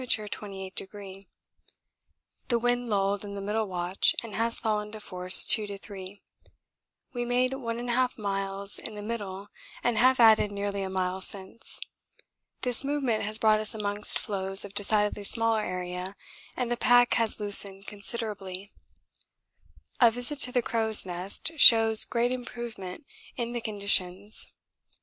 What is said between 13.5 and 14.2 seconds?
us amongst